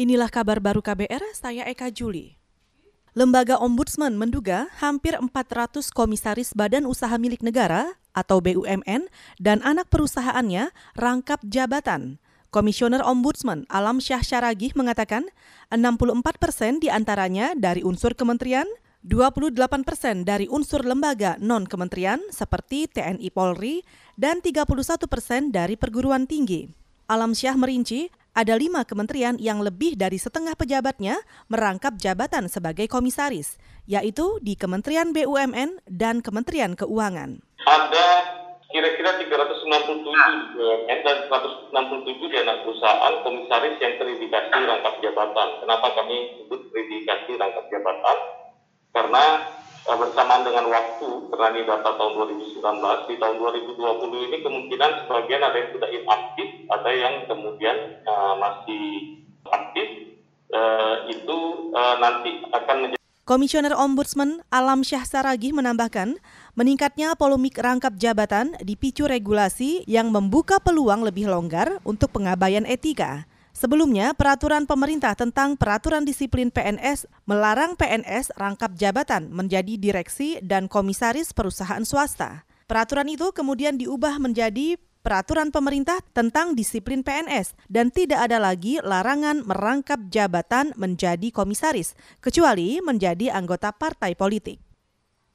[0.00, 2.40] Inilah kabar baru KBR, saya Eka Juli.
[3.12, 10.72] Lembaga Ombudsman menduga hampir 400 komisaris badan usaha milik negara atau BUMN dan anak perusahaannya
[10.96, 12.16] rangkap jabatan.
[12.48, 15.28] Komisioner Ombudsman Alam Syah Syaragih mengatakan
[15.68, 18.64] 64 persen di antaranya dari unsur kementerian,
[19.04, 19.52] 28
[19.84, 23.84] persen dari unsur lembaga non-kementerian seperti TNI Polri,
[24.16, 24.64] dan 31
[25.12, 26.72] persen dari perguruan tinggi.
[27.04, 31.18] Alam Syah merinci, ada lima kementerian yang lebih dari setengah pejabatnya
[31.50, 33.58] merangkap jabatan sebagai komisaris,
[33.90, 37.42] yaitu di Kementerian BUMN dan Kementerian Keuangan.
[37.66, 38.08] Ada
[38.70, 45.48] kira-kira 397 BUMN dan 167 di anak perusahaan komisaris yang terindikasi rangkap jabatan.
[45.66, 48.18] Kenapa kami sebut terindikasi rangkap jabatan?
[48.94, 49.24] Karena
[49.90, 55.42] uh, bersamaan dengan waktu karena ini data tahun 2019 di tahun 2020 ini kemungkinan sebagian
[55.42, 59.18] ada yang sudah inaktif ada yang kemudian uh, masih
[59.50, 59.88] aktif
[60.54, 61.38] uh, itu
[61.74, 62.98] uh, nanti akan menjadi
[63.30, 66.18] Komisioner Ombudsman Alam Syah Saragih menambahkan,
[66.58, 73.30] meningkatnya polemik rangkap jabatan dipicu regulasi yang membuka peluang lebih longgar untuk pengabaian etika.
[73.54, 81.30] Sebelumnya, peraturan pemerintah tentang peraturan disiplin PNS melarang PNS rangkap jabatan menjadi direksi dan komisaris
[81.30, 82.42] perusahaan swasta.
[82.66, 89.44] Peraturan itu kemudian diubah menjadi peraturan pemerintah tentang disiplin PNS dan tidak ada lagi larangan
[89.44, 94.60] merangkap jabatan menjadi komisaris, kecuali menjadi anggota partai politik.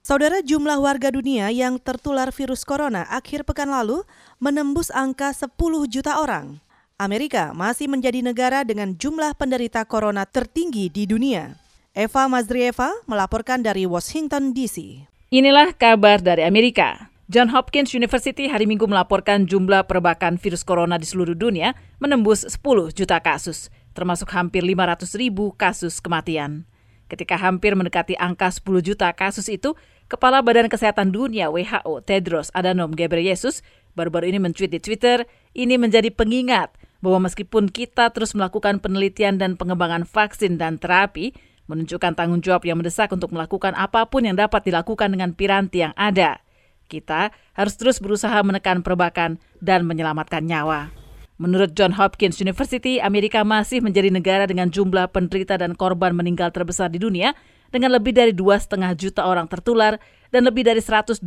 [0.05, 4.05] Saudara jumlah warga dunia yang tertular virus corona akhir pekan lalu
[4.37, 5.49] menembus angka 10
[5.89, 6.61] juta orang.
[7.01, 11.57] Amerika masih menjadi negara dengan jumlah penderita corona tertinggi di dunia.
[11.97, 15.03] Eva Mazrieva melaporkan dari Washington DC.
[15.33, 17.14] Inilah kabar dari Amerika.
[17.25, 22.93] John Hopkins University hari Minggu melaporkan jumlah perbakan virus corona di seluruh dunia menembus 10
[22.93, 26.69] juta kasus, termasuk hampir 500 ribu kasus kematian.
[27.09, 29.73] Ketika hampir mendekati angka 10 juta kasus itu,
[30.05, 33.65] Kepala Badan Kesehatan Dunia WHO Tedros Adhanom Ghebreyesus
[33.97, 35.25] baru-baru ini mencuit di Twitter,
[35.57, 41.33] ini menjadi pengingat bahwa meskipun kita terus melakukan penelitian dan pengembangan vaksin dan terapi,
[41.65, 45.97] menunjukkan tanggung jawab yang mendesak untuk melakukan apa pun yang dapat dilakukan dengan piranti yang
[45.97, 46.44] ada.
[46.85, 50.93] Kita harus terus berusaha menekan perbakan dan menyelamatkan nyawa.
[51.35, 56.87] Menurut John Hopkins University, Amerika masih menjadi negara dengan jumlah penderita dan korban meninggal terbesar
[56.87, 57.35] di dunia
[57.75, 59.99] dengan lebih dari dua setengah juta orang tertular
[60.31, 61.19] dan lebih dari 125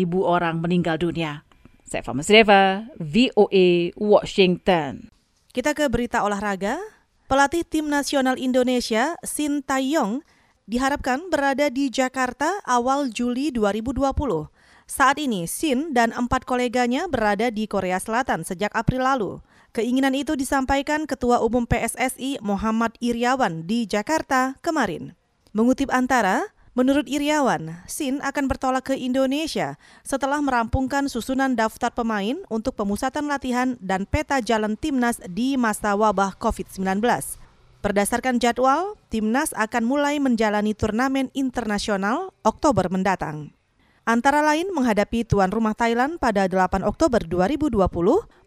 [0.00, 1.44] ribu orang meninggal dunia.
[1.84, 5.12] Saya Fama Sreva, VOA Washington.
[5.52, 6.80] Kita ke berita olahraga.
[7.28, 10.24] Pelatih tim nasional Indonesia, Sin Taeyong,
[10.64, 14.53] diharapkan berada di Jakarta awal Juli 2020.
[14.84, 19.32] Saat ini, Sin dan empat koleganya berada di Korea Selatan sejak April lalu.
[19.72, 25.16] Keinginan itu disampaikan Ketua Umum PSSI Muhammad Iriawan di Jakarta kemarin.
[25.56, 32.74] Mengutip Antara, Menurut Iriawan, Sin akan bertolak ke Indonesia setelah merampungkan susunan daftar pemain untuk
[32.74, 36.98] pemusatan latihan dan peta jalan timnas di masa wabah COVID-19.
[37.78, 43.54] Berdasarkan jadwal, timnas akan mulai menjalani turnamen internasional Oktober mendatang.
[44.04, 47.80] Antara lain menghadapi tuan rumah Thailand pada 8 Oktober 2020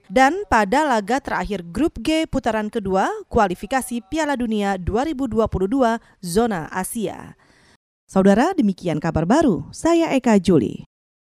[0.05, 7.33] dan pada laga terakhir grup G putaran kedua kualifikasi Piala Dunia 2022 zona Asia.
[8.05, 9.65] Saudara, demikian kabar baru.
[9.73, 10.85] Saya Eka Juli.